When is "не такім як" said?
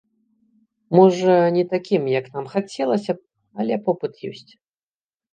1.57-2.25